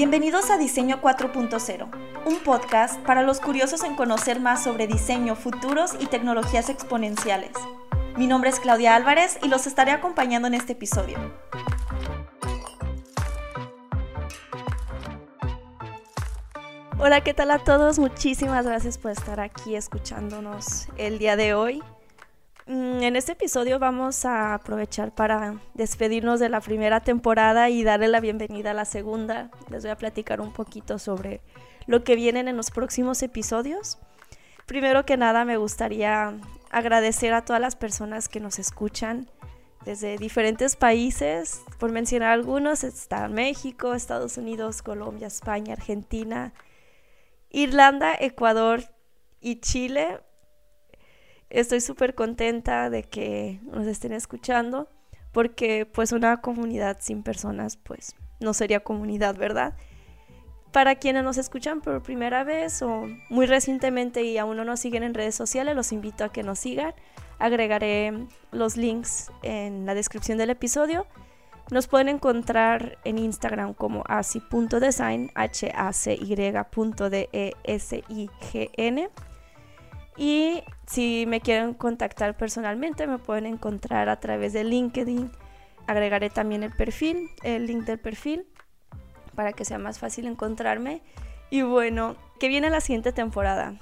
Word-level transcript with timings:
Bienvenidos 0.00 0.48
a 0.48 0.56
Diseño 0.56 1.02
4.0, 1.02 1.90
un 2.24 2.38
podcast 2.38 2.98
para 3.00 3.22
los 3.22 3.38
curiosos 3.38 3.84
en 3.84 3.96
conocer 3.96 4.40
más 4.40 4.64
sobre 4.64 4.86
diseño, 4.86 5.36
futuros 5.36 5.90
y 6.00 6.06
tecnologías 6.06 6.70
exponenciales. 6.70 7.50
Mi 8.16 8.26
nombre 8.26 8.48
es 8.48 8.60
Claudia 8.60 8.94
Álvarez 8.94 9.38
y 9.42 9.48
los 9.48 9.66
estaré 9.66 9.90
acompañando 9.90 10.48
en 10.48 10.54
este 10.54 10.72
episodio. 10.72 11.18
Hola, 16.98 17.22
¿qué 17.22 17.34
tal 17.34 17.50
a 17.50 17.58
todos? 17.58 17.98
Muchísimas 17.98 18.64
gracias 18.64 18.96
por 18.96 19.10
estar 19.10 19.38
aquí 19.38 19.76
escuchándonos 19.76 20.88
el 20.96 21.18
día 21.18 21.36
de 21.36 21.52
hoy. 21.52 21.82
Mm, 22.66 23.02
en 23.02 23.16
este 23.16 23.32
episodio 23.32 23.78
vamos 23.78 24.24
a 24.24 24.54
aprovechar 24.54 25.14
para 25.14 25.60
despedirnos 25.74 26.40
de 26.40 26.48
la 26.48 26.60
primera 26.60 27.00
temporada 27.00 27.70
y 27.70 27.82
darle 27.82 28.08
la 28.08 28.20
bienvenida 28.20 28.72
a 28.72 28.74
la 28.74 28.84
segunda. 28.84 29.50
Les 29.70 29.82
voy 29.82 29.90
a 29.90 29.96
platicar 29.96 30.40
un 30.40 30.52
poquito 30.52 30.98
sobre 30.98 31.40
lo 31.86 32.04
que 32.04 32.16
vienen 32.16 32.48
en 32.48 32.56
los 32.56 32.70
próximos 32.70 33.22
episodios. 33.22 33.98
Primero 34.66 35.04
que 35.04 35.16
nada 35.16 35.44
me 35.44 35.56
gustaría 35.56 36.34
agradecer 36.70 37.32
a 37.32 37.44
todas 37.44 37.60
las 37.60 37.76
personas 37.76 38.28
que 38.28 38.40
nos 38.40 38.58
escuchan 38.58 39.28
desde 39.84 40.18
diferentes 40.18 40.76
países. 40.76 41.62
Por 41.78 41.90
mencionar 41.90 42.30
algunos, 42.30 42.84
está 42.84 43.26
México, 43.28 43.94
Estados 43.94 44.36
Unidos, 44.36 44.82
Colombia, 44.82 45.26
España, 45.26 45.72
Argentina, 45.72 46.52
Irlanda, 47.50 48.14
Ecuador 48.18 48.84
y 49.40 49.60
Chile. 49.60 50.20
Estoy 51.50 51.80
súper 51.80 52.14
contenta 52.14 52.90
de 52.90 53.02
que 53.02 53.60
nos 53.64 53.86
estén 53.86 54.12
escuchando 54.12 54.88
porque 55.32 55.84
pues 55.84 56.12
una 56.12 56.40
comunidad 56.40 56.98
sin 57.00 57.22
personas 57.22 57.76
pues 57.76 58.14
no 58.38 58.54
sería 58.54 58.80
comunidad, 58.80 59.36
¿verdad? 59.36 59.74
Para 60.72 60.94
quienes 60.94 61.24
nos 61.24 61.38
escuchan 61.38 61.80
por 61.80 62.02
primera 62.02 62.44
vez 62.44 62.80
o 62.82 63.08
muy 63.28 63.46
recientemente 63.46 64.22
y 64.22 64.38
aún 64.38 64.56
no 64.56 64.64
nos 64.64 64.78
siguen 64.78 65.02
en 65.02 65.14
redes 65.14 65.34
sociales, 65.34 65.74
los 65.74 65.90
invito 65.90 66.22
a 66.22 66.30
que 66.30 66.44
nos 66.44 66.60
sigan. 66.60 66.94
Agregaré 67.40 68.26
los 68.52 68.76
links 68.76 69.32
en 69.42 69.86
la 69.86 69.94
descripción 69.94 70.38
del 70.38 70.50
episodio. 70.50 71.06
Nos 71.72 71.88
pueden 71.88 72.08
encontrar 72.08 72.98
en 73.04 73.18
Instagram 73.18 73.74
como 73.74 74.04
asi.design, 74.06 75.30
h 75.34 75.72
a 75.74 75.92
c 75.92 76.14
y 76.14 76.34
d 76.36 77.28
e 77.32 77.52
s 77.64 78.04
i 78.08 78.30
g 78.40 78.70
n 78.76 79.08
y 80.16 80.62
si 80.90 81.24
me 81.26 81.40
quieren 81.40 81.74
contactar 81.74 82.36
personalmente, 82.36 83.06
me 83.06 83.18
pueden 83.18 83.46
encontrar 83.46 84.08
a 84.08 84.18
través 84.18 84.52
de 84.52 84.64
LinkedIn. 84.64 85.30
Agregaré 85.86 86.30
también 86.30 86.64
el 86.64 86.72
perfil, 86.72 87.30
el 87.44 87.66
link 87.66 87.84
del 87.84 88.00
perfil, 88.00 88.46
para 89.36 89.52
que 89.52 89.64
sea 89.64 89.78
más 89.78 90.00
fácil 90.00 90.26
encontrarme. 90.26 91.02
Y 91.48 91.62
bueno, 91.62 92.16
que 92.40 92.48
viene 92.48 92.70
la 92.70 92.80
siguiente 92.80 93.12
temporada. 93.12 93.80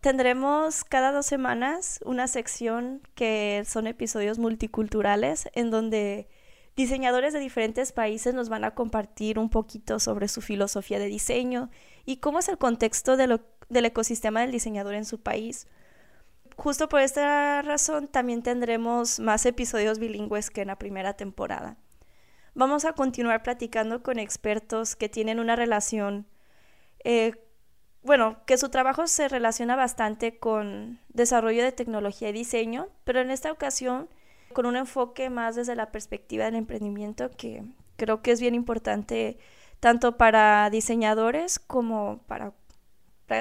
Tendremos 0.00 0.82
cada 0.82 1.12
dos 1.12 1.26
semanas 1.26 2.00
una 2.04 2.26
sección 2.26 3.02
que 3.14 3.64
son 3.66 3.86
episodios 3.86 4.38
multiculturales 4.38 5.48
en 5.52 5.70
donde 5.70 6.28
Diseñadores 6.74 7.34
de 7.34 7.40
diferentes 7.40 7.92
países 7.92 8.34
nos 8.34 8.48
van 8.48 8.64
a 8.64 8.74
compartir 8.74 9.38
un 9.38 9.50
poquito 9.50 9.98
sobre 9.98 10.28
su 10.28 10.40
filosofía 10.40 10.98
de 10.98 11.06
diseño 11.06 11.70
y 12.06 12.16
cómo 12.16 12.38
es 12.38 12.48
el 12.48 12.56
contexto 12.56 13.16
del 13.16 13.40
ecosistema 13.84 14.40
del 14.40 14.52
diseñador 14.52 14.94
en 14.94 15.04
su 15.04 15.20
país. 15.20 15.66
Justo 16.56 16.88
por 16.88 17.00
esta 17.00 17.60
razón 17.60 18.08
también 18.08 18.42
tendremos 18.42 19.20
más 19.20 19.44
episodios 19.44 19.98
bilingües 19.98 20.50
que 20.50 20.62
en 20.62 20.68
la 20.68 20.78
primera 20.78 21.14
temporada. 21.14 21.76
Vamos 22.54 22.84
a 22.84 22.94
continuar 22.94 23.42
platicando 23.42 24.02
con 24.02 24.18
expertos 24.18 24.96
que 24.96 25.08
tienen 25.08 25.40
una 25.40 25.56
relación, 25.56 26.26
eh, 27.04 27.34
bueno, 28.02 28.38
que 28.46 28.58
su 28.58 28.68
trabajo 28.68 29.06
se 29.06 29.28
relaciona 29.28 29.76
bastante 29.76 30.38
con 30.38 31.00
desarrollo 31.08 31.62
de 31.62 31.72
tecnología 31.72 32.30
y 32.30 32.32
diseño, 32.32 32.88
pero 33.04 33.20
en 33.20 33.30
esta 33.30 33.52
ocasión 33.52 34.08
con 34.52 34.66
un 34.66 34.76
enfoque 34.76 35.30
más 35.30 35.56
desde 35.56 35.74
la 35.76 35.92
perspectiva 35.92 36.44
del 36.44 36.56
emprendimiento 36.56 37.30
que 37.30 37.64
creo 37.96 38.22
que 38.22 38.32
es 38.32 38.40
bien 38.40 38.54
importante 38.54 39.38
tanto 39.80 40.16
para 40.16 40.70
diseñadores 40.70 41.58
como 41.58 42.20
para 42.26 42.52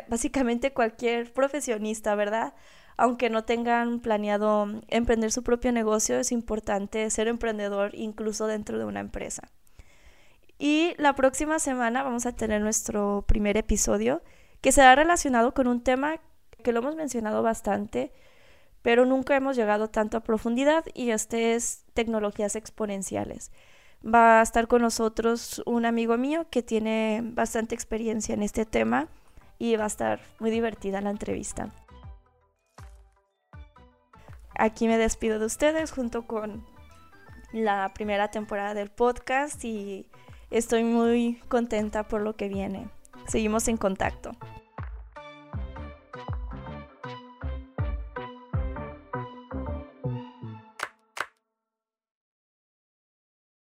básicamente 0.07 0.73
cualquier 0.73 1.33
profesionista, 1.33 2.15
¿verdad? 2.15 2.53
Aunque 2.97 3.29
no 3.29 3.43
tengan 3.43 3.99
planeado 3.99 4.67
emprender 4.87 5.31
su 5.31 5.43
propio 5.43 5.71
negocio, 5.71 6.17
es 6.19 6.31
importante 6.31 7.09
ser 7.09 7.27
emprendedor 7.27 7.91
incluso 7.93 8.47
dentro 8.47 8.77
de 8.77 8.85
una 8.85 8.99
empresa. 8.99 9.49
Y 10.57 10.93
la 10.97 11.15
próxima 11.15 11.59
semana 11.59 12.03
vamos 12.03 12.25
a 12.25 12.35
tener 12.35 12.61
nuestro 12.61 13.25
primer 13.27 13.57
episodio 13.57 14.21
que 14.61 14.71
será 14.71 14.95
relacionado 14.95 15.53
con 15.53 15.67
un 15.67 15.81
tema 15.81 16.19
que 16.63 16.71
lo 16.71 16.79
hemos 16.79 16.95
mencionado 16.95 17.41
bastante, 17.41 18.11
pero 18.81 19.05
nunca 19.05 19.35
hemos 19.35 19.55
llegado 19.55 19.89
tanto 19.89 20.17
a 20.17 20.23
profundidad 20.23 20.85
y 20.93 21.11
este 21.11 21.55
es 21.55 21.85
tecnologías 21.93 22.55
exponenciales. 22.55 23.51
Va 24.03 24.39
a 24.39 24.43
estar 24.43 24.67
con 24.67 24.81
nosotros 24.81 25.61
un 25.65 25.85
amigo 25.85 26.17
mío 26.17 26.47
que 26.49 26.63
tiene 26.63 27.21
bastante 27.23 27.75
experiencia 27.75 28.33
en 28.33 28.41
este 28.41 28.65
tema 28.65 29.07
y 29.59 29.75
va 29.75 29.83
a 29.83 29.87
estar 29.87 30.19
muy 30.39 30.49
divertida 30.49 31.01
la 31.01 31.11
entrevista. 31.11 31.69
Aquí 34.55 34.87
me 34.87 34.97
despido 34.97 35.39
de 35.39 35.45
ustedes 35.45 35.91
junto 35.91 36.25
con 36.25 36.65
la 37.53 37.93
primera 37.93 38.31
temporada 38.31 38.73
del 38.73 38.89
podcast 38.89 39.63
y 39.63 40.07
estoy 40.49 40.83
muy 40.83 41.41
contenta 41.47 42.07
por 42.07 42.21
lo 42.21 42.35
que 42.35 42.47
viene. 42.47 42.89
Seguimos 43.27 43.67
en 43.67 43.77
contacto. 43.77 44.31